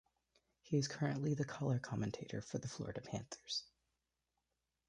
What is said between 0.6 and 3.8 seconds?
He is currently the color commentator for the Florida Panthers.